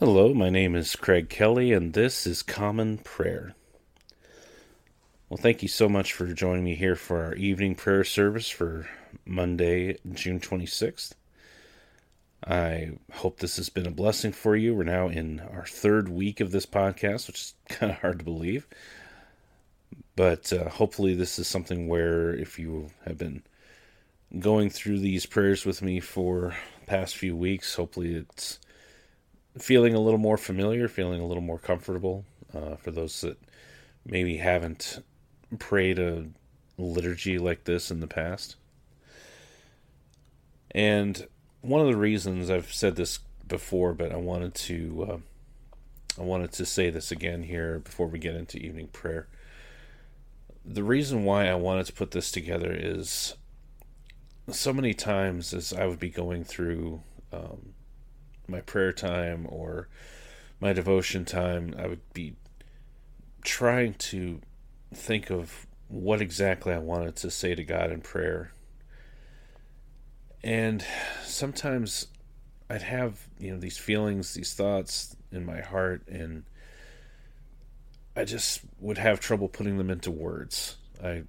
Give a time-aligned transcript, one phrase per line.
[0.00, 3.52] Hello, my name is Craig Kelly, and this is Common Prayer.
[5.28, 8.88] Well, thank you so much for joining me here for our evening prayer service for
[9.26, 11.12] Monday, June 26th.
[12.46, 14.74] I hope this has been a blessing for you.
[14.74, 18.24] We're now in our third week of this podcast, which is kind of hard to
[18.24, 18.66] believe.
[20.16, 23.42] But uh, hopefully, this is something where if you have been
[24.38, 28.60] going through these prayers with me for past few weeks, hopefully it's
[29.60, 32.24] feeling a little more familiar, feeling a little more comfortable.
[32.52, 33.38] Uh, for those that
[34.04, 35.04] maybe haven't
[35.60, 36.26] prayed a
[36.78, 38.56] liturgy like this in the past.
[40.72, 41.28] And
[41.60, 45.18] one of the reasons I've said this before, but I wanted to uh,
[46.20, 49.28] I wanted to say this again here before we get into evening prayer.
[50.64, 53.34] The reason why I wanted to put this together is
[54.50, 57.74] so many times as I would be going through um,
[58.50, 59.88] my prayer time or
[60.60, 62.34] my devotion time, I would be
[63.42, 64.40] trying to
[64.94, 68.52] think of what exactly I wanted to say to God in prayer.
[70.42, 70.84] And
[71.24, 72.06] sometimes
[72.68, 76.44] I'd have, you know, these feelings, these thoughts in my heart, and
[78.16, 80.76] I just would have trouble putting them into words.
[81.02, 81.24] I,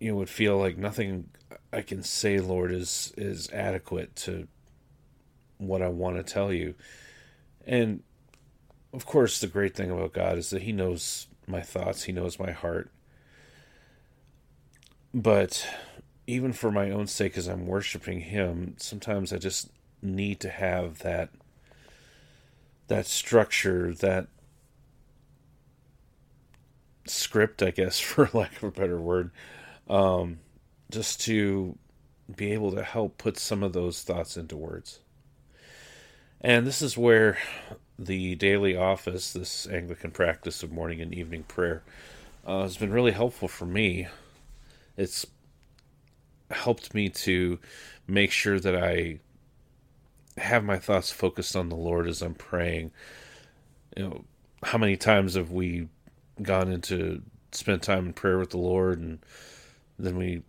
[0.00, 1.28] you know, would feel like nothing
[1.72, 4.48] I can say, Lord, is is adequate to
[5.58, 6.74] what I want to tell you.
[7.66, 8.02] And
[8.92, 12.38] of course, the great thing about God is that He knows my thoughts, He knows
[12.38, 12.90] my heart.
[15.12, 15.66] But
[16.26, 19.70] even for my own sake, as I'm worshiping Him, sometimes I just
[20.02, 21.30] need to have that
[22.88, 24.28] that structure, that
[27.06, 29.30] script, I guess, for lack of a better word,
[29.88, 30.38] um,
[30.90, 31.76] just to
[32.34, 35.00] be able to help put some of those thoughts into words.
[36.40, 37.38] And this is where
[37.98, 41.82] the daily office, this Anglican practice of morning and evening prayer,
[42.46, 44.06] uh, has been really helpful for me.
[44.96, 45.26] It's
[46.50, 47.58] helped me to
[48.06, 49.18] make sure that I
[50.38, 52.92] have my thoughts focused on the Lord as I'm praying.
[53.96, 54.24] You know,
[54.62, 55.88] how many times have we
[56.42, 59.18] gone into spend time in prayer with the Lord and
[59.98, 60.42] then we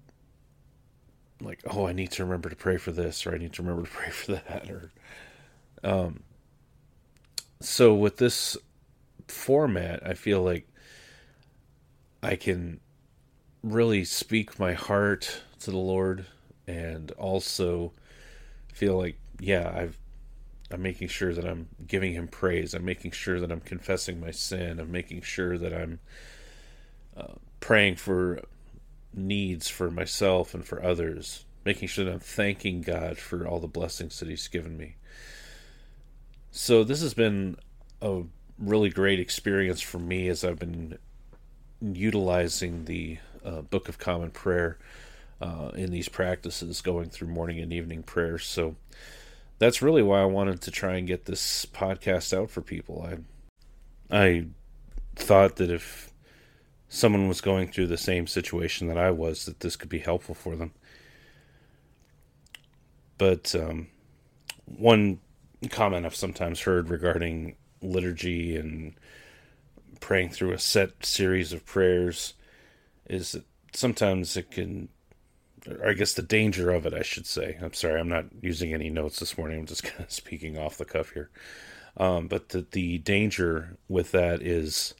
[1.39, 3.87] like, oh, I need to remember to pray for this or I need to remember
[3.87, 4.91] to pray for that or
[5.83, 6.23] um,
[7.61, 8.57] so with this
[9.27, 10.67] format, I feel like
[12.21, 12.79] I can
[13.63, 16.25] really speak my heart to the Lord
[16.67, 17.93] and also
[18.73, 19.97] feel like, yeah, I've
[20.69, 22.73] I'm making sure that I'm giving him praise.
[22.73, 24.79] I'm making sure that I'm confessing my sin.
[24.79, 25.99] I'm making sure that I'm
[27.15, 28.41] uh, praying for
[29.13, 31.45] needs for myself and for others.
[31.63, 34.95] Making sure that I'm thanking God for all the blessings that He's given me.
[36.51, 37.57] So this has been
[38.01, 38.23] a
[38.57, 40.97] really great experience for me as I've been
[41.81, 44.77] utilizing the uh, Book of Common Prayer
[45.41, 48.45] uh, in these practices, going through morning and evening prayers.
[48.45, 48.75] So
[49.59, 53.07] that's really why I wanted to try and get this podcast out for people.
[53.07, 53.17] I
[54.09, 54.47] I
[55.15, 56.11] thought that if
[56.89, 60.35] someone was going through the same situation that I was, that this could be helpful
[60.35, 60.71] for them.
[63.17, 63.87] But um,
[64.65, 65.19] one
[65.69, 68.93] comment I've sometimes heard regarding liturgy and
[69.99, 72.33] praying through a set series of prayers
[73.07, 74.89] is that sometimes it can
[75.85, 77.57] I guess the danger of it, I should say.
[77.61, 79.59] I'm sorry, I'm not using any notes this morning.
[79.59, 81.29] I'm just kind of speaking off the cuff here.
[81.97, 84.93] Um, but the, the danger with that is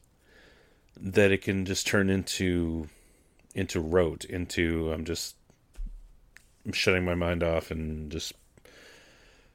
[0.99, 2.89] that it can just turn into
[3.53, 5.35] into rote, into I'm just
[6.65, 8.33] I'm shutting my mind off and just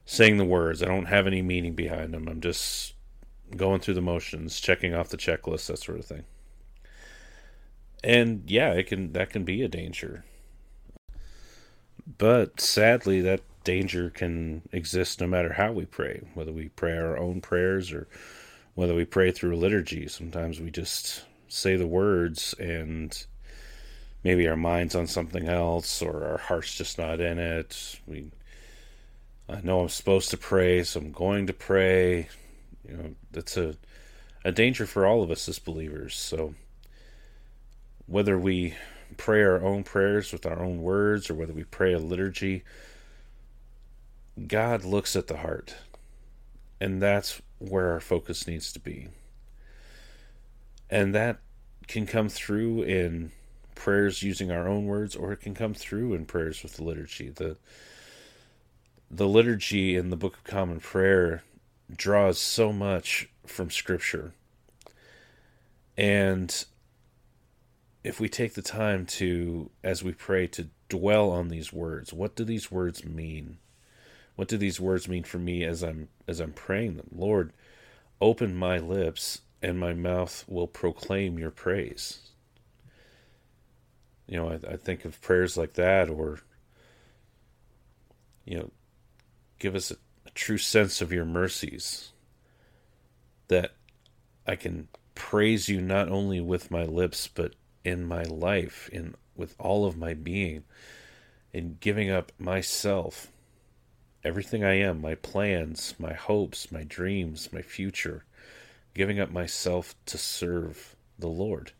[0.05, 0.83] saying the words.
[0.83, 2.27] I don't have any meaning behind them.
[2.27, 2.93] I'm just
[3.55, 6.23] going through the motions, checking off the checklist, that sort of thing.
[8.03, 10.25] And yeah, it can that can be a danger.
[12.17, 17.17] But sadly that danger can exist no matter how we pray, whether we pray our
[17.17, 18.07] own prayers or
[18.75, 20.07] whether we pray through liturgy.
[20.07, 23.25] Sometimes we just say the words and
[24.23, 27.99] maybe our mind's on something else or our heart's just not in it.
[28.05, 28.31] We
[29.49, 32.29] I know I'm supposed to pray, so I'm going to pray.
[32.87, 33.75] You know, that's a
[34.45, 36.15] a danger for all of us as believers.
[36.15, 36.55] So
[38.05, 38.73] whether we
[39.17, 42.63] pray our own prayers with our own words or whether we pray a liturgy,
[44.47, 45.75] God looks at the heart.
[46.81, 49.07] And that's where our focus needs to be.
[50.89, 51.39] And that
[51.87, 53.31] can come through in
[53.75, 57.29] prayers using our own words or it can come through in prayers with the liturgy.
[57.29, 57.57] The
[59.15, 61.43] the liturgy in the Book of Common Prayer
[61.95, 64.33] draws so much from Scripture.
[65.95, 66.65] And
[68.03, 72.35] if we take the time to, as we pray, to dwell on these words, what
[72.35, 73.59] do these words mean?
[74.35, 77.09] What do these words mean for me as I'm as I'm praying them?
[77.15, 77.53] Lord,
[78.19, 82.31] open my lips and my mouth will proclaim your praise.
[84.27, 86.39] You know, I, I think of prayers like that, or
[88.43, 88.71] you know,
[89.63, 89.95] give us a,
[90.25, 92.11] a true sense of your mercies
[93.47, 93.71] that
[94.45, 97.55] I can praise you not only with my lips but
[97.85, 100.65] in my life in with all of my being
[101.53, 103.29] in giving up myself
[104.21, 108.25] everything I am my plans my hopes my dreams my future
[108.93, 111.71] giving up myself to serve the Lord.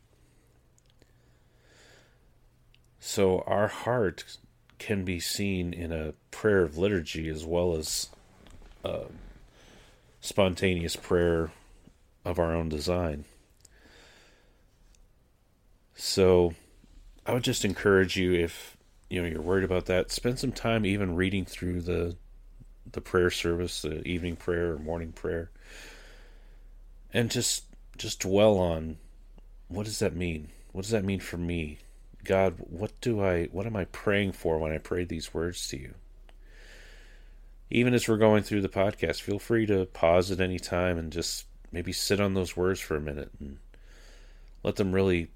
[2.99, 4.37] So our heart
[4.83, 8.09] can be seen in a prayer of liturgy as well as
[8.83, 9.05] uh,
[10.19, 11.51] spontaneous prayer
[12.25, 13.23] of our own design.
[15.95, 16.53] So
[17.25, 18.75] I would just encourage you if
[19.09, 22.17] you know you're worried about that, spend some time even reading through the
[22.91, 25.49] the prayer service, the evening prayer or morning prayer.
[27.13, 27.63] And just
[27.97, 28.97] just dwell on
[29.69, 30.49] what does that mean?
[30.73, 31.77] What does that mean for me?
[32.23, 35.77] God, what do I what am I praying for when I pray these words to
[35.77, 35.93] you?
[37.69, 41.11] Even as we're going through the podcast, feel free to pause at any time and
[41.11, 43.57] just maybe sit on those words for a minute and
[44.63, 45.29] let them really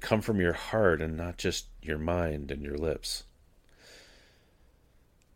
[0.00, 3.24] come from your heart and not just your mind and your lips.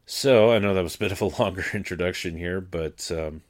[0.07, 3.43] So I know that was a bit of a longer introduction here, but um,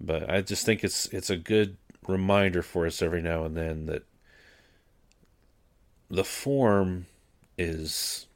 [0.00, 1.76] but I just think it's it's a good
[2.06, 4.02] reminder for us every now and then that
[6.10, 7.06] the form
[7.56, 8.26] is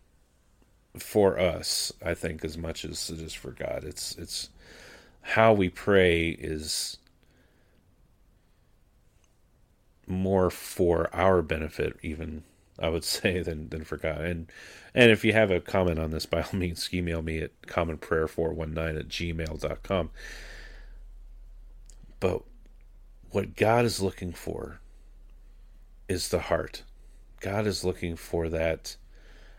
[0.97, 3.85] for us, I think, as much as it is for God.
[3.85, 4.50] It's it's
[5.23, 6.99] how we pray is
[10.06, 12.44] more for our benefit, even
[12.79, 14.21] I would say, than than for God.
[14.23, 14.50] And
[14.94, 18.99] and if you have a comment on this, by all means, email me at commonprayer419
[18.99, 20.11] at gmail.com.
[22.21, 22.43] But
[23.31, 24.81] what God is looking for
[26.09, 26.82] is the heart.
[27.40, 28.96] God is looking for that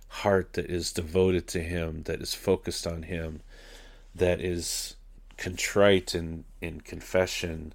[0.10, 3.42] heart that is devoted to Him, that is focused on Him,
[4.14, 4.96] that is
[5.38, 7.74] contrite in, in confession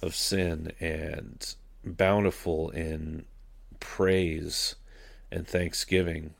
[0.00, 1.54] of sin and
[1.84, 3.24] bountiful in
[3.80, 4.76] praise
[5.30, 6.32] and thanksgiving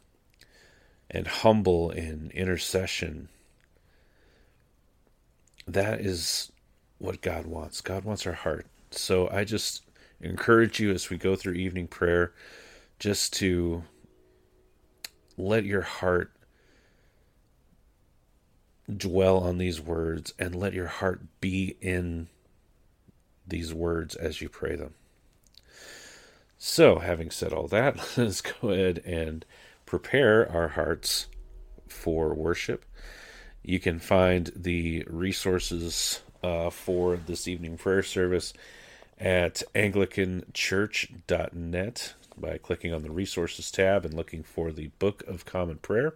[1.10, 3.28] and humble in intercession.
[5.66, 6.50] That is
[6.98, 7.80] what God wants.
[7.80, 8.66] God wants our heart.
[8.90, 9.82] So I just
[10.20, 12.32] encourage you as we go through evening prayer
[13.04, 13.84] just to
[15.36, 16.32] let your heart
[18.96, 22.28] dwell on these words and let your heart be in
[23.46, 24.94] these words as you pray them.
[26.56, 29.44] So, having said all that, let's go ahead and
[29.84, 31.26] prepare our hearts
[31.86, 32.86] for worship.
[33.62, 38.54] You can find the resources uh, for this evening prayer service
[39.20, 45.76] at anglicanchurch.net by clicking on the resources tab and looking for the Book of Common
[45.78, 46.14] Prayer.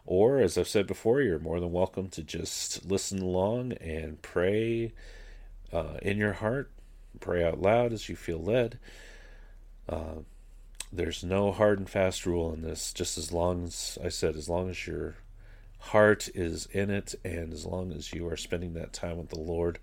[0.06, 4.92] Or, as I've said before, you're more than welcome to just listen along and pray
[5.72, 6.72] uh, in your heart,
[7.22, 8.80] pray out loud as you feel led.
[9.88, 10.24] Uh,
[10.92, 14.50] there's no hard and fast rule in this, just as long as I said, as
[14.50, 15.16] long as you're
[15.88, 19.40] heart is in it, and as long as you are spending that time with the
[19.40, 19.80] Lord,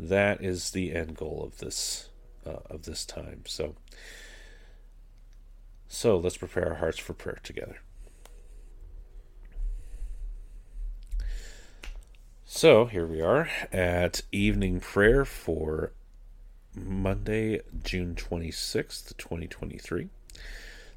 [0.00, 2.08] that is the end goal of this
[2.46, 3.42] uh, of this time.
[3.46, 3.76] So,
[5.88, 7.80] so let's prepare our hearts for prayer together.
[12.44, 15.92] So here we are at evening prayer for
[16.74, 20.08] Monday, June 26th, 2023.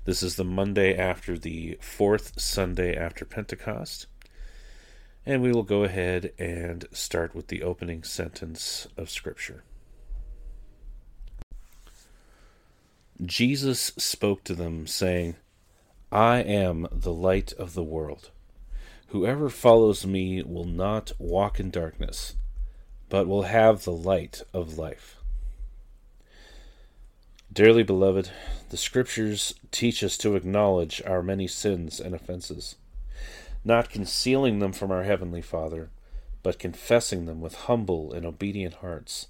[0.05, 4.07] This is the Monday after the fourth Sunday after Pentecost.
[5.25, 9.63] And we will go ahead and start with the opening sentence of Scripture.
[13.24, 15.36] Jesus spoke to them, saying,
[16.12, 18.29] I am the light of the world.
[19.08, 22.36] Whoever follows me will not walk in darkness,
[23.10, 25.17] but will have the light of life.
[27.51, 28.29] Dearly beloved,
[28.70, 32.75] the Scriptures teach us to acknowledge our many sins and offenses
[33.65, 35.89] not concealing them from our Heavenly Father,
[36.43, 39.27] but confessing them with humble and obedient hearts,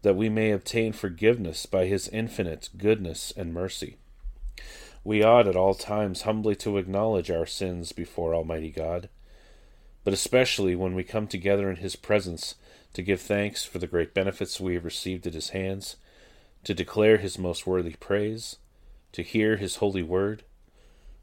[0.00, 3.98] that we may obtain forgiveness by His infinite goodness and mercy.
[5.04, 9.10] We ought at all times humbly to acknowledge our sins before Almighty God,
[10.02, 12.54] but especially when we come together in His presence
[12.94, 15.96] to give thanks for the great benefits we have received at His hands,
[16.64, 18.56] to declare His most worthy praise,
[19.12, 20.44] to hear His holy word,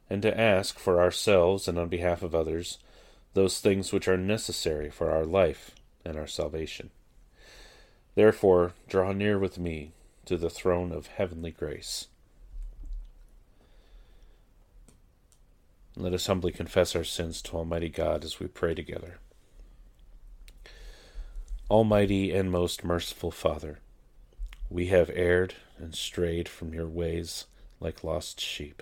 [0.09, 2.77] and to ask for ourselves and on behalf of others
[3.33, 5.71] those things which are necessary for our life
[6.05, 6.91] and our salvation.
[8.15, 9.91] Therefore, draw near with me
[10.25, 12.07] to the throne of heavenly grace.
[15.95, 19.19] Let us humbly confess our sins to Almighty God as we pray together.
[21.69, 23.79] Almighty and most merciful Father,
[24.69, 27.45] we have erred and strayed from your ways
[27.79, 28.81] like lost sheep.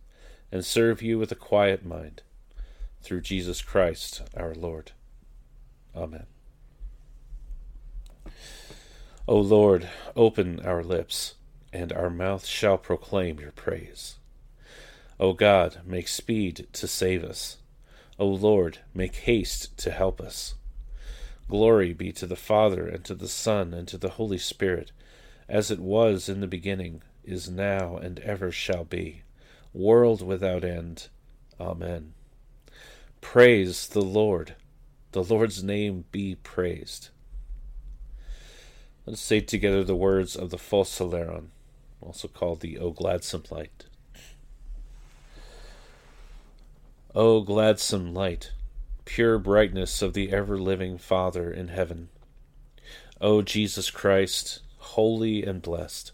[0.51, 2.21] and serve you with a quiet mind.
[3.01, 4.91] Through Jesus Christ our Lord.
[5.95, 6.25] Amen.
[9.27, 11.35] O Lord, open our lips,
[11.71, 14.15] and our mouth shall proclaim your praise.
[15.19, 17.57] O God, make speed to save us.
[18.19, 20.55] O Lord, make haste to help us.
[21.47, 24.91] Glory be to the Father, and to the Son, and to the Holy Spirit,
[25.47, 29.21] as it was in the beginning, is now, and ever shall be
[29.73, 31.07] world without end.
[31.59, 32.13] Amen.
[33.21, 34.55] Praise the Lord.
[35.11, 37.09] The Lord's name be praised.
[39.05, 41.47] Let's say together the words of the Hilaron,
[42.01, 43.85] also called the O Gladsome Light.
[47.13, 48.53] O gladsome light,
[49.03, 52.07] pure brightness of the ever living Father in heaven.
[53.19, 56.13] O Jesus Christ, holy and blessed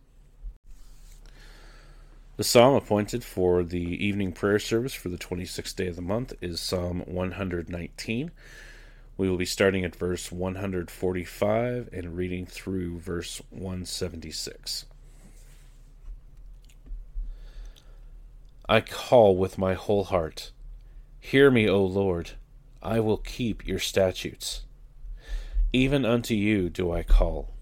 [2.41, 6.33] The psalm appointed for the evening prayer service for the 26th day of the month
[6.41, 8.31] is Psalm 119.
[9.15, 14.87] We will be starting at verse 145 and reading through verse 176.
[18.67, 20.51] I call with my whole heart.
[21.19, 22.31] Hear me, O Lord.
[22.81, 24.63] I will keep your statutes.
[25.71, 27.53] Even unto you do I call.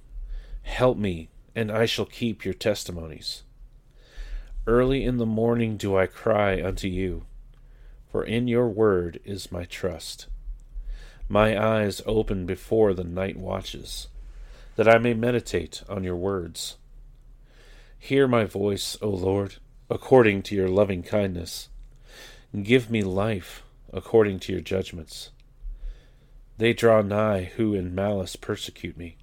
[0.62, 3.44] Help me, and I shall keep your testimonies.
[4.68, 7.26] Early in the morning do I cry unto you,
[8.12, 10.28] for in your word is my trust.
[11.28, 14.08] My eyes open before the night watches,
[14.76, 16.78] that I may meditate on your words.
[17.98, 19.56] Hear my voice, O Lord,
[19.90, 21.70] according to your loving kindness.
[22.62, 25.32] Give me life according to your judgments.
[26.58, 29.18] They draw nigh who in malice persecute me,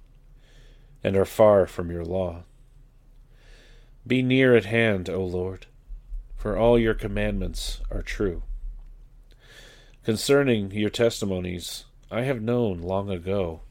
[1.03, 2.43] and are far from your law.
[4.07, 5.65] Be near at hand, O Lord,
[6.37, 8.43] for all your commandments are true.
[10.05, 13.61] Concerning your testimonies, I have known long ago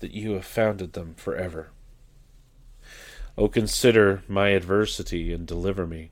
[0.00, 1.68] that you have founded them forever.
[3.36, 6.10] O consider my adversity and deliver me,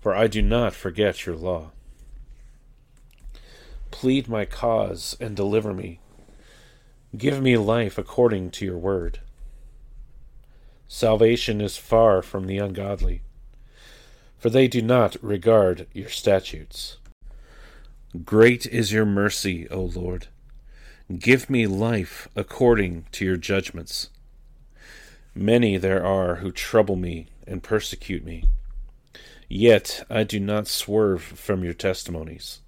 [0.00, 1.72] for I do not forget your law.
[3.90, 6.00] Plead my cause and deliver me.
[7.14, 9.20] Give me life according to your word.
[10.94, 13.22] Salvation is far from the ungodly,
[14.36, 16.98] for they do not regard your statutes.
[18.26, 20.26] Great is your mercy, O Lord.
[21.18, 24.10] Give me life according to your judgments.
[25.34, 28.44] Many there are who trouble me and persecute me,
[29.48, 32.60] yet I do not swerve from your testimonies.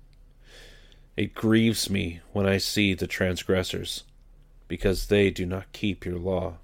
[1.14, 4.02] It grieves me when I see the transgressors,
[4.66, 6.54] because they do not keep your law.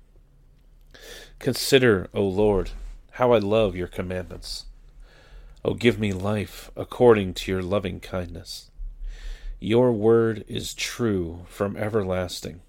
[1.40, 2.72] Consider, O Lord,
[3.12, 4.66] how I love your commandments.
[5.64, 8.70] O give me life according to your loving kindness.
[9.58, 12.60] Your word is true from everlasting.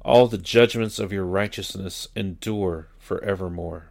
[0.00, 3.90] All the judgments of your righteousness endure for evermore.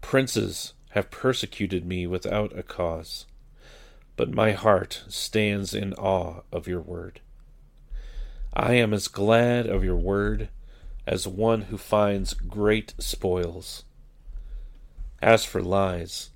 [0.00, 3.26] Princes have persecuted me without a cause,
[4.16, 7.20] but my heart stands in awe of your word.
[8.54, 10.48] I am as glad of your word
[11.06, 13.84] as one who finds great spoils.
[15.22, 16.30] As for lies,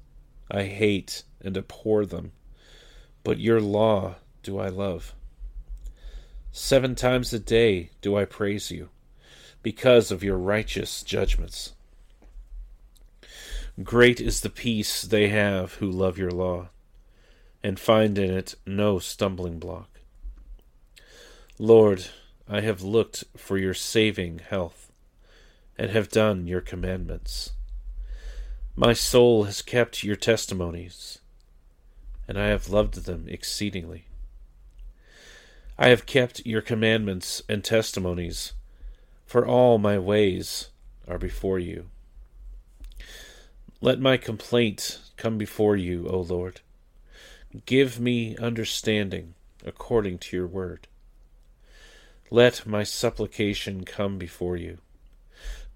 [0.50, 2.32] I hate and abhor them,
[3.24, 5.14] but your law do I love.
[6.52, 8.88] Seven times a day do I praise you,
[9.62, 11.74] because of your righteous judgments.
[13.82, 16.68] Great is the peace they have who love your law,
[17.62, 20.00] and find in it no stumbling block.
[21.58, 22.06] Lord,
[22.52, 24.90] I have looked for your saving health,
[25.78, 27.52] and have done your commandments.
[28.74, 31.20] My soul has kept your testimonies,
[32.26, 34.06] and I have loved them exceedingly.
[35.78, 38.52] I have kept your commandments and testimonies,
[39.24, 40.70] for all my ways
[41.06, 41.86] are before you.
[43.80, 46.62] Let my complaint come before you, O Lord.
[47.64, 50.88] Give me understanding according to your word.
[52.32, 54.78] Let my supplication come before you.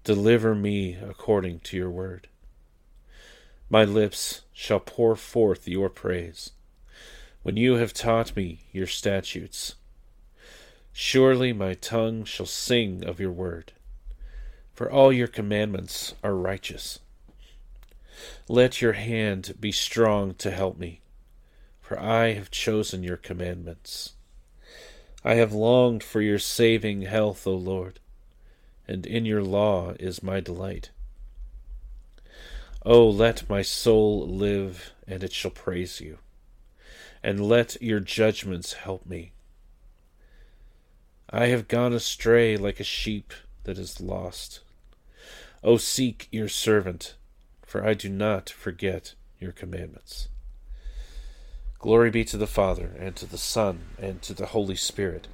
[0.05, 2.29] Deliver me according to your word.
[3.69, 6.51] My lips shall pour forth your praise,
[7.43, 9.75] when you have taught me your statutes.
[10.93, 13.73] Surely my tongue shall sing of your word,
[14.73, 16.99] for all your commandments are righteous.
[18.47, 21.01] Let your hand be strong to help me,
[21.81, 24.14] for I have chosen your commandments.
[25.27, 27.99] I have longed for your saving health, O Lord,
[28.87, 30.91] and in your law is my delight.
[32.85, 36.19] O let my soul live, and it shall praise you,
[37.23, 39.31] and let your judgments help me.
[41.31, 43.33] I have gone astray like a sheep
[43.63, 44.59] that is lost.
[45.63, 47.15] O seek your servant,
[47.65, 50.29] for I do not forget your commandments.
[51.85, 55.27] Glory be to the Father, and to the Son, and to the Holy Spirit,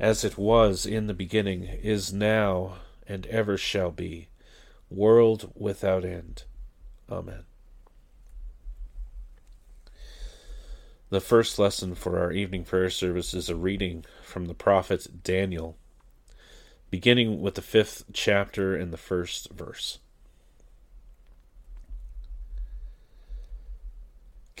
[0.00, 2.76] as it was in the beginning, is now,
[3.06, 4.28] and ever shall be,
[4.88, 6.44] world without end.
[7.10, 7.44] Amen.
[11.10, 15.76] The first lesson for our evening prayer service is a reading from the prophet Daniel,
[16.88, 19.98] beginning with the fifth chapter and the first verse.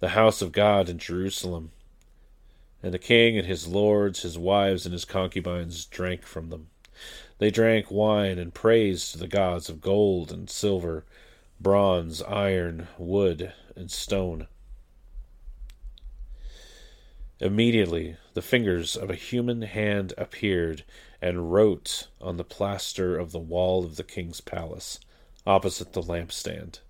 [0.00, 1.72] the house of God in Jerusalem.
[2.82, 6.68] And the king and his lords, his wives, and his concubines drank from them.
[7.38, 11.04] They drank wine and praised the gods of gold and silver,
[11.60, 14.46] bronze, iron, wood, and stone.
[17.40, 20.84] Immediately the fingers of a human hand appeared
[21.22, 24.98] and wrote on the plaster of the wall of the king's palace,
[25.46, 26.80] opposite the lampstand.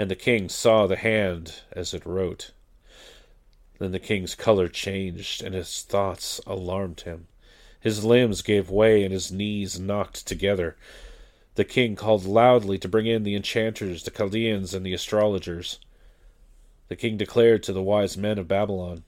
[0.00, 2.52] And the king saw the hand as it wrote.
[3.78, 7.26] Then the king's color changed, and his thoughts alarmed him.
[7.78, 10.78] His limbs gave way, and his knees knocked together.
[11.54, 15.78] The king called loudly to bring in the enchanters, the Chaldeans, and the astrologers.
[16.88, 19.04] The king declared to the wise men of Babylon,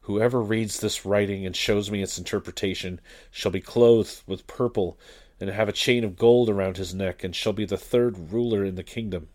[0.00, 4.98] Whoever reads this writing and shows me its interpretation shall be clothed with purple,
[5.38, 8.64] and have a chain of gold around his neck, and shall be the third ruler
[8.64, 9.28] in the kingdom.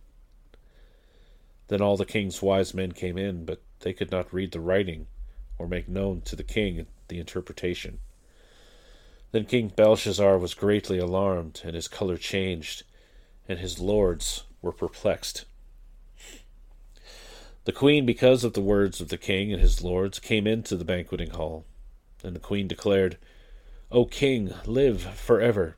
[1.68, 5.08] Then all the king's wise men came in, but they could not read the writing
[5.58, 8.00] or make known to the king the interpretation.
[9.32, 12.84] Then King Belshazzar was greatly alarmed, and his color changed,
[13.50, 15.46] and his lords were perplexed.
[17.66, 20.86] The queen, because of the words of the king and his lords, came into the
[20.86, 21.66] banqueting hall.
[22.24, 23.18] And the queen declared,
[23.92, 25.76] O king, live for ever.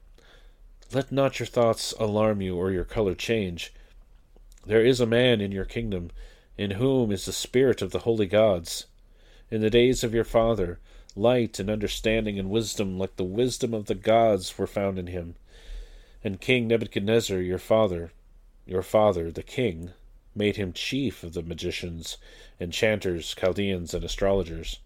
[0.94, 3.74] Let not your thoughts alarm you or your color change.
[4.68, 6.12] There is a man in your kingdom
[6.58, 8.86] in whom is the spirit of the holy gods.
[9.50, 10.78] in the days of your father,
[11.16, 15.36] light and understanding and wisdom like the wisdom of the gods were found in him.
[16.22, 18.12] And King Nebuchadnezzar, your father,
[18.66, 19.92] your father, the king,
[20.36, 22.18] made him chief of the magicians,
[22.60, 24.80] enchanters, Chaldeans, and astrologers.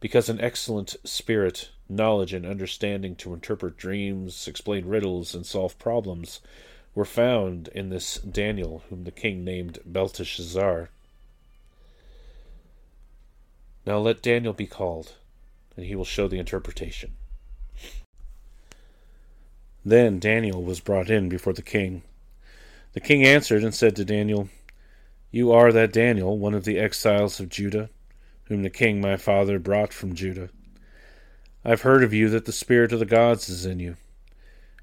[0.00, 6.40] Because an excellent spirit, knowledge, and understanding to interpret dreams, explain riddles, and solve problems
[6.96, 10.88] were found in this Daniel, whom the king named Belteshazzar.
[13.86, 15.12] Now let Daniel be called,
[15.76, 17.12] and he will show the interpretation.
[19.84, 22.02] Then Daniel was brought in before the king.
[22.94, 24.48] The king answered and said to Daniel,
[25.30, 27.90] You are that Daniel, one of the exiles of Judah,
[28.44, 30.48] whom the king my father brought from Judah.
[31.62, 33.96] I have heard of you that the spirit of the gods is in you,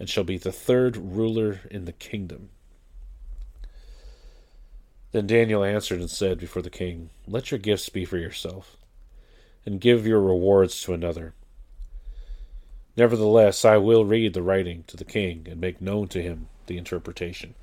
[0.00, 2.48] and shall be the third ruler in the kingdom.
[5.12, 8.78] Then Daniel answered and said before the king, Let your gifts be for yourself,
[9.66, 11.34] and give your rewards to another.
[12.96, 16.78] Nevertheless, I will read the writing to the king and make known to him the
[16.78, 17.54] interpretation.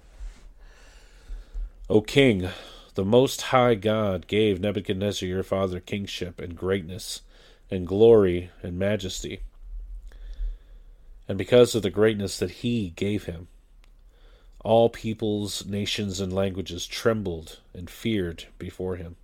[1.90, 2.50] O king,
[2.94, 7.22] the Most High God gave Nebuchadnezzar your father kingship and greatness
[7.72, 9.42] and glory and majesty.
[11.28, 13.48] And because of the greatness that he gave him,
[14.68, 19.16] all peoples, nations, and languages trembled and feared before him.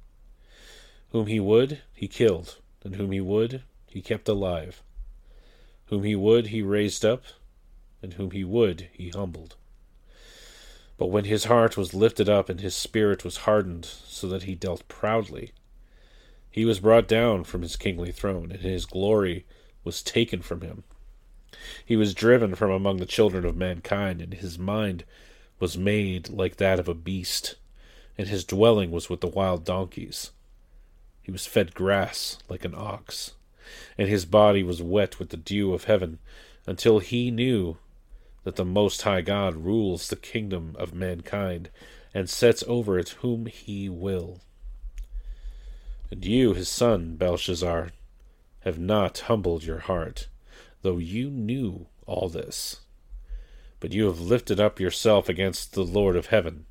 [1.12, 4.82] Whom he would, he killed, and whom he would, he kept alive.
[5.88, 7.24] Whom he would, he raised up,
[8.02, 9.56] and whom he would, he humbled.
[10.98, 14.56] But when his heart was lifted up and his spirit was hardened, so that he
[14.56, 15.52] dealt proudly,
[16.50, 19.46] he was brought down from his kingly throne, and his glory
[19.84, 20.84] was taken from him.
[21.86, 25.04] He was driven from among the children of mankind, and his mind
[25.60, 27.56] was made like that of a beast,
[28.18, 30.32] and his dwelling was with the wild donkeys.
[31.22, 33.34] He was fed grass like an ox,
[33.98, 36.20] and his body was wet with the dew of heaven,
[36.66, 37.78] until he knew
[38.44, 41.70] that the Most High God rules the kingdom of mankind,
[42.14, 44.42] and sets over it whom he will.
[46.12, 47.92] And you, his son, Belshazzar,
[48.60, 50.28] have not humbled your heart,
[50.84, 52.82] though you knew all this
[53.84, 56.66] but you have lifted up yourself against the Lord of heaven.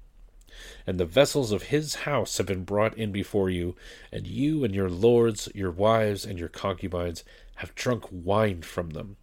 [0.86, 3.76] And the vessels of his house have been brought in before you,
[4.10, 7.22] and you and your lords, your wives, and your concubines
[7.56, 9.16] have drunk wine from them.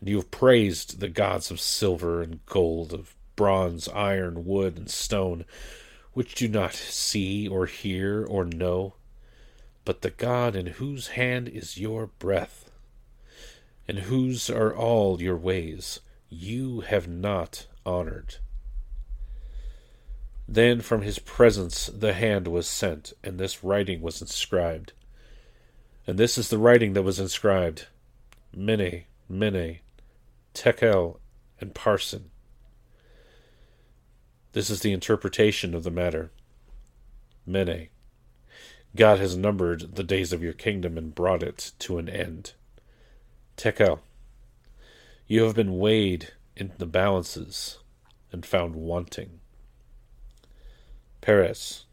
[0.00, 4.90] And you have praised the gods of silver and gold, of bronze, iron, wood, and
[4.90, 5.44] stone,
[6.14, 8.94] which do not see or hear or know,
[9.84, 12.65] but the God in whose hand is your breath,
[13.88, 18.36] and whose are all your ways you have not honored.
[20.48, 24.92] Then from his presence the hand was sent, and this writing was inscribed.
[26.06, 27.86] And this is the writing that was inscribed
[28.54, 29.80] Mene, Mene,
[30.54, 31.18] Tekel,
[31.60, 32.30] and Parsin.
[34.52, 36.30] This is the interpretation of the matter.
[37.44, 37.88] Mene.
[38.94, 42.54] God has numbered the days of your kingdom and brought it to an end.
[43.56, 44.00] Tekel.
[45.26, 47.78] You have been weighed in the balances
[48.30, 49.40] and found wanting.
[51.22, 51.86] Peres,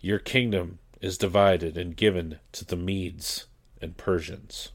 [0.00, 3.46] your kingdom is divided and given to the Medes
[3.82, 4.70] and Persians.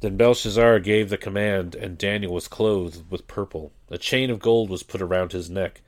[0.00, 3.70] Then Belshazzar gave the command, and Daniel was clothed with purple.
[3.88, 5.82] A chain of gold was put around his neck,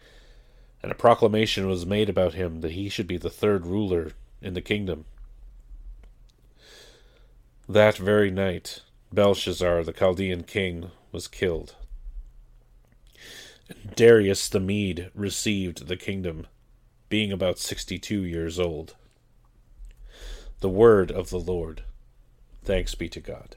[0.83, 4.55] and a proclamation was made about him that he should be the third ruler in
[4.55, 5.07] the kingdom.
[7.69, 11.75] That very night, Belshazzar, the Chaldean king, was killed.
[13.97, 16.47] Darius the Mede received the kingdom,
[17.09, 18.95] being about sixty two years old.
[20.61, 21.85] The word of the Lord.
[22.63, 23.57] Thanks be to God.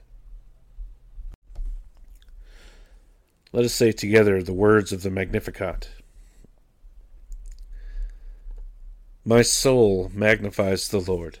[3.52, 5.90] Let us say together the words of the Magnificat.
[9.24, 11.40] My soul magnifies the Lord,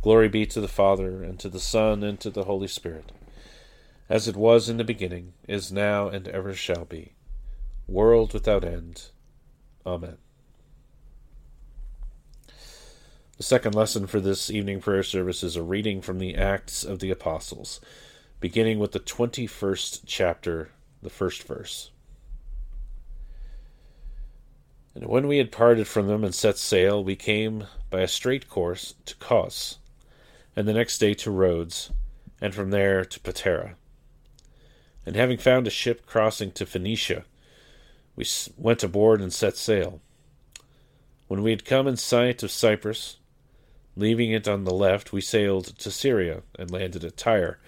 [0.00, 3.12] Glory be to the Father, and to the Son, and to the Holy Spirit,
[4.08, 7.14] as it was in the beginning, is now, and ever shall be,
[7.86, 9.10] world without end.
[9.84, 10.18] Amen.
[13.36, 16.98] The second lesson for this evening prayer service is a reading from the Acts of
[16.98, 17.80] the Apostles
[18.40, 20.70] beginning with the 21st chapter,
[21.02, 21.90] the first verse.
[24.94, 28.48] And when we had parted from them and set sail, we came by a straight
[28.48, 29.78] course to Cos,
[30.58, 31.92] and the next day to Rhodes,
[32.40, 33.74] and from there to Patara.
[35.06, 37.26] And having found a ship crossing to Phoenicia,
[38.16, 40.00] we went aboard and set sail.
[41.28, 43.18] When we had come in sight of Cyprus,
[43.94, 47.60] leaving it on the left, we sailed to Syria and landed at Tyre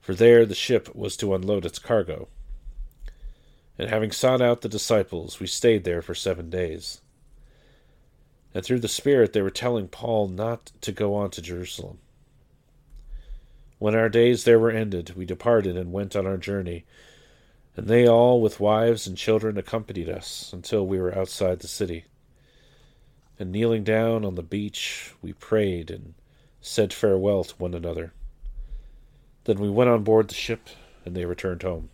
[0.00, 2.28] for there the ship was to unload its cargo.
[3.78, 7.02] And having sought out the disciples, we stayed there for seven days.
[8.54, 11.98] And through the Spirit they were telling Paul not to go on to Jerusalem.
[13.80, 16.84] When our days there were ended, we departed and went on our journey,
[17.74, 22.04] and they all, with wives and children, accompanied us until we were outside the city.
[23.38, 26.12] And kneeling down on the beach, we prayed and
[26.60, 28.12] said farewell to one another.
[29.44, 30.68] Then we went on board the ship,
[31.06, 31.88] and they returned home.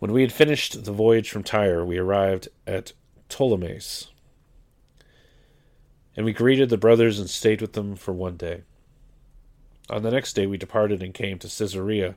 [0.00, 2.94] When we had finished the voyage from Tyre, we arrived at
[3.28, 4.08] Ptolemais,
[6.16, 8.64] and we greeted the brothers and stayed with them for one day.
[9.90, 12.16] On the next day we departed and came to Caesarea,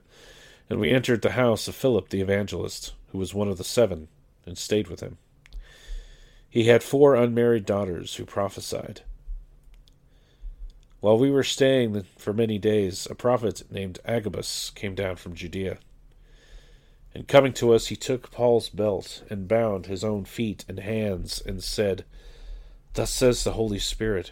[0.69, 4.09] and we entered the house of Philip the evangelist, who was one of the seven,
[4.45, 5.17] and stayed with him.
[6.49, 9.01] He had four unmarried daughters who prophesied.
[10.99, 15.79] While we were staying for many days, a prophet named Agabus came down from Judea.
[17.15, 21.41] And coming to us, he took Paul's belt and bound his own feet and hands,
[21.43, 22.05] and said,
[22.93, 24.31] Thus says the Holy Spirit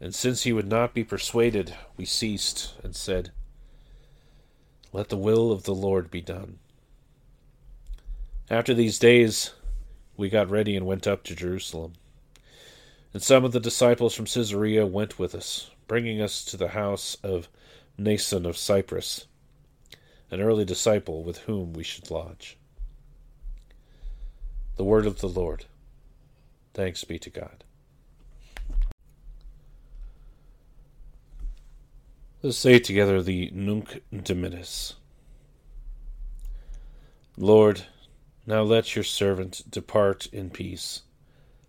[0.00, 3.32] And since he would not be persuaded, we ceased and said,
[4.92, 6.58] Let the will of the Lord be done.
[8.50, 9.52] After these days,
[10.16, 11.94] we got ready and went up to Jerusalem.
[13.12, 17.16] And some of the disciples from Caesarea went with us, bringing us to the house
[17.22, 17.48] of
[17.98, 19.26] Mnason of Cyprus,
[20.30, 22.58] an early disciple with whom we should lodge.
[24.76, 25.64] The word of the Lord.
[26.74, 27.64] Thanks be to God.
[32.42, 34.92] Let's say together the Nunc Dimittis.
[37.38, 37.86] Lord,
[38.46, 41.02] now let your servant depart in peace,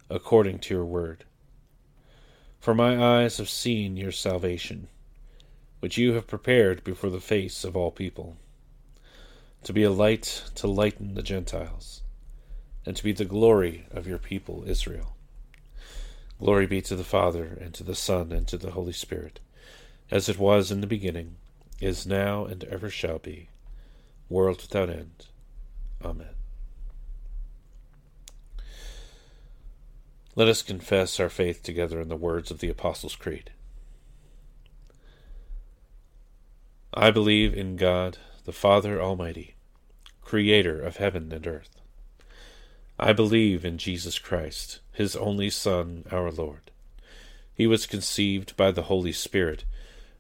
[0.10, 1.24] according to your word.
[2.60, 4.90] For my eyes have seen your salvation,
[5.80, 8.36] which you have prepared before the face of all people,
[9.64, 12.02] to be a light to lighten the Gentiles,
[12.86, 15.16] and to be the glory of your people Israel.
[16.40, 19.40] Glory be to the Father, and to the Son, and to the Holy Spirit,
[20.10, 21.36] as it was in the beginning,
[21.80, 23.50] is now, and ever shall be,
[24.30, 25.28] world without end.
[26.04, 26.30] Amen.
[30.36, 33.52] Let us confess our faith together in the words of the Apostles' Creed.
[36.94, 39.56] I believe in God, the Father Almighty,
[40.22, 41.82] creator of heaven and earth.
[43.00, 46.72] I believe in Jesus Christ, his only Son, our Lord.
[47.54, 49.66] He was conceived by the Holy Spirit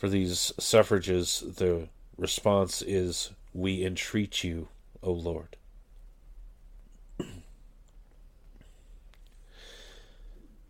[0.00, 4.68] For these suffrages, the response is, We entreat you,
[5.02, 5.56] O Lord.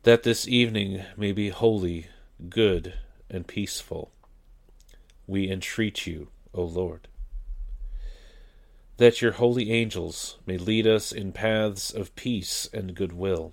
[0.03, 2.09] that this evening may be holy,
[2.49, 2.95] good,
[3.31, 4.11] and peaceful.
[5.29, 7.07] We entreat you, O Lord.
[8.97, 13.53] That your holy angels may lead us in paths of peace and goodwill.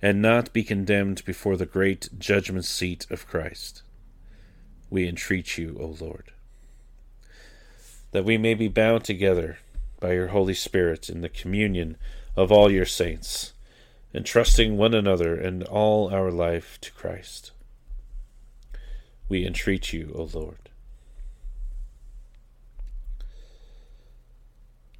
[0.00, 3.82] and not be condemned before the great judgment seat of Christ.
[4.90, 6.32] We entreat you, O Lord.
[8.10, 9.58] That we may be bound together
[10.00, 11.96] by your Holy Spirit in the communion
[12.36, 13.52] of all your saints,
[14.12, 17.52] entrusting one another and all our life to Christ
[19.32, 20.68] we entreat you, O Lord.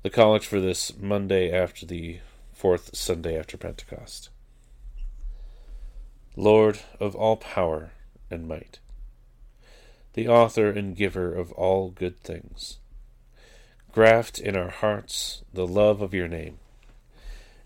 [0.00, 2.20] The collect for this Monday after the
[2.50, 4.30] fourth Sunday after Pentecost.
[6.36, 7.90] Lord of all power
[8.30, 8.78] and might,
[10.14, 12.78] the author and giver of all good things,
[13.92, 16.58] graft in our hearts the love of your name.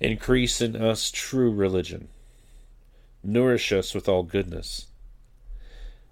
[0.01, 2.09] Increase in us true religion.
[3.23, 4.87] Nourish us with all goodness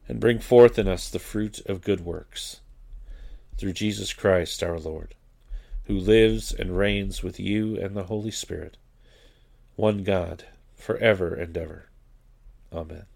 [0.09, 2.61] and bring forth in us the fruit of good works.
[3.59, 5.15] Through Jesus Christ our Lord,
[5.85, 8.77] who lives and reigns with you and the Holy Spirit,
[9.77, 10.45] one God,
[10.77, 11.89] for ever and ever.
[12.75, 13.07] Amen.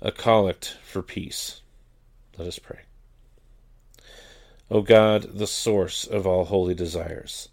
[0.00, 1.62] A collect for peace.
[2.36, 2.80] Let us pray.
[4.70, 7.48] O God, the source of all holy desires,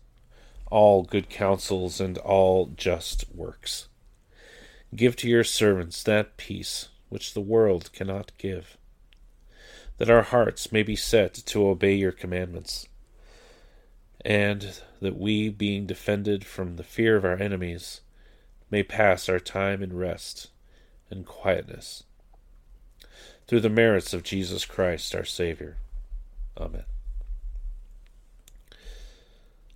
[0.70, 3.88] all good counsels, and all just works
[4.94, 8.78] Give to your servants that peace which the world cannot give,
[9.98, 12.90] that our hearts may be set to obey your commandments,
[14.26, 18.02] and that we, being defended from the fear of our enemies,
[18.72, 20.50] may pass our time in rest
[21.10, 22.04] and quietness.
[23.48, 25.76] Through the merits of Jesus Christ our Savior.
[26.58, 26.86] Amen.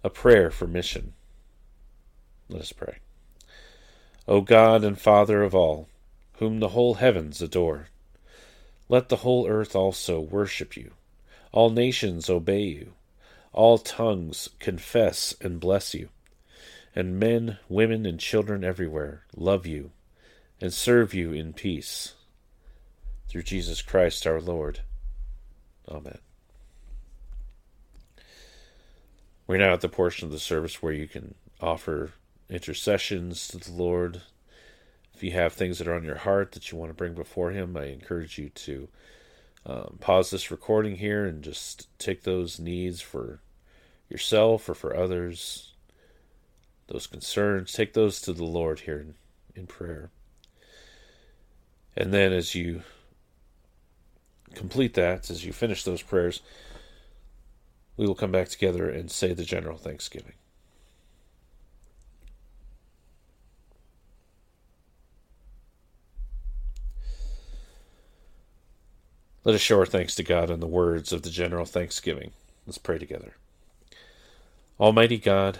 [0.03, 1.13] A prayer for mission.
[2.47, 2.99] Let us pray.
[4.27, 5.87] O God and Father of all,
[6.37, 7.87] whom the whole heavens adore,
[8.87, 10.91] let the whole earth also worship you,
[11.51, 12.93] all nations obey you,
[13.51, 16.09] all tongues confess and bless you,
[16.95, 19.91] and men, women, and children everywhere love you
[20.61, 22.13] and serve you in peace.
[23.27, 24.79] Through Jesus Christ our Lord.
[25.89, 26.19] Amen.
[29.45, 32.11] We're now at the portion of the service where you can offer
[32.49, 34.21] intercessions to the Lord.
[35.13, 37.51] If you have things that are on your heart that you want to bring before
[37.51, 38.87] Him, I encourage you to
[39.65, 43.39] um, pause this recording here and just take those needs for
[44.09, 45.73] yourself or for others,
[46.87, 49.15] those concerns, take those to the Lord here in,
[49.55, 50.11] in prayer.
[51.97, 52.83] And then as you
[54.53, 56.41] complete that, as you finish those prayers,
[57.97, 60.33] we will come back together and say the general thanksgiving.
[69.43, 72.31] Let us show our thanks to God in the words of the general thanksgiving.
[72.65, 73.35] Let's pray together.
[74.79, 75.59] Almighty God,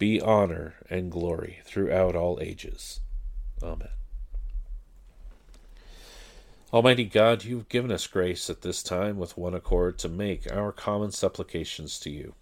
[0.00, 3.00] be honor and glory throughout all ages.
[3.62, 3.90] Amen.
[6.72, 10.50] Almighty God, you have given us grace at this time with one accord to make
[10.50, 12.34] our common supplications to you.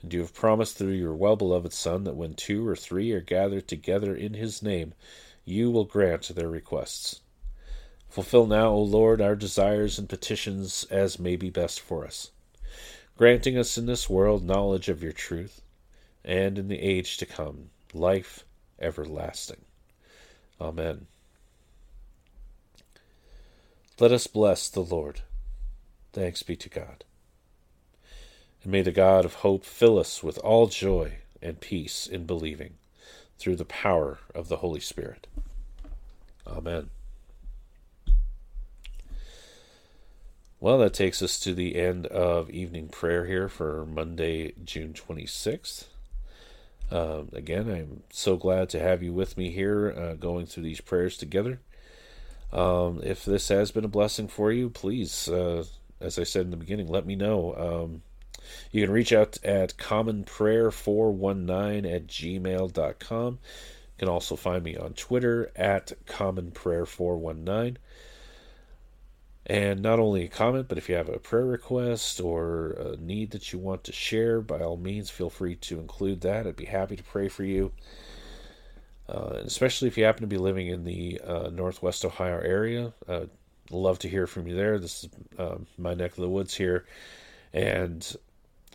[0.00, 3.20] And you have promised through your well beloved Son that when two or three are
[3.20, 4.94] gathered together in his name,
[5.44, 7.20] you will grant their requests.
[8.08, 12.30] Fulfill now, O Lord, our desires and petitions as may be best for us,
[13.18, 15.60] granting us in this world knowledge of your truth,
[16.24, 18.44] and in the age to come life
[18.80, 19.64] everlasting.
[20.60, 21.06] Amen.
[23.98, 25.20] Let us bless the Lord.
[26.12, 27.04] Thanks be to God.
[28.62, 32.74] And may the God of hope fill us with all joy and peace in believing,
[33.38, 35.26] through the power of the Holy Spirit.
[36.46, 36.90] Amen.
[40.60, 45.86] Well, that takes us to the end of evening prayer here for Monday, June 26th.
[46.92, 50.82] Um, again, I'm so glad to have you with me here uh, going through these
[50.82, 51.60] prayers together.
[52.52, 55.64] Um, if this has been a blessing for you, please, uh,
[56.00, 57.54] as I said in the beginning, let me know.
[57.56, 58.02] Um,
[58.70, 63.32] you can reach out at commonprayer419 at gmail.com.
[63.32, 63.38] You
[63.98, 67.78] can also find me on Twitter at commonprayer419.
[69.46, 73.32] And not only a comment, but if you have a prayer request or a need
[73.32, 76.46] that you want to share, by all means, feel free to include that.
[76.46, 77.72] I'd be happy to pray for you.
[79.08, 82.92] Uh, especially if you happen to be living in the uh, Northwest Ohio area.
[83.08, 83.26] Uh,
[83.70, 84.78] love to hear from you there.
[84.78, 86.86] This is uh, my neck of the woods here.
[87.52, 88.16] And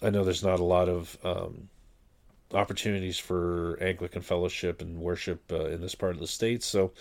[0.02, 1.70] I know there's not a lot of um,
[2.54, 6.62] opportunities for Anglican fellowship and worship uh, in this part of the state.
[6.62, 6.92] So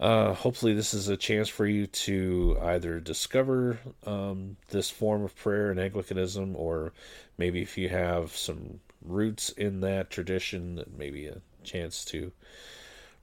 [0.00, 5.36] uh, hopefully, this is a chance for you to either discover um, this form of
[5.36, 6.94] prayer in Anglicanism, or
[7.36, 12.32] maybe if you have some roots in that tradition, maybe a chance to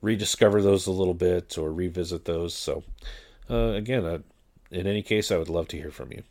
[0.03, 2.53] rediscover those a little bit or revisit those.
[2.53, 2.83] So,
[3.49, 4.23] uh, again,
[4.69, 6.23] in any case, I would love to hear from you.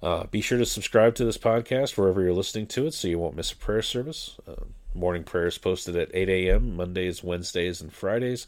[0.00, 3.18] Uh, be sure to subscribe to this podcast wherever you're listening to it so you
[3.18, 4.38] won't miss a prayer service.
[4.48, 8.46] Uh, morning prayers posted at 8 a.m., Mondays, Wednesdays, and Fridays.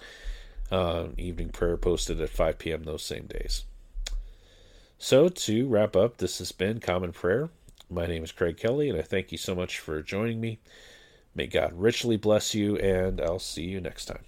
[0.73, 2.85] Uh, evening prayer posted at 5 p.m.
[2.85, 3.65] those same days.
[4.97, 7.51] So, to wrap up, this has been Common Prayer.
[7.91, 10.61] My name is Craig Kelly, and I thank you so much for joining me.
[11.35, 14.25] May God richly bless you, and I'll see you next time.